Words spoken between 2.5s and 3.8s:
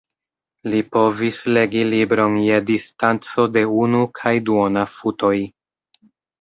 distanco de